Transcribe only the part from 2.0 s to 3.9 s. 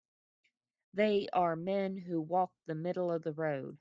walk the middle of the road.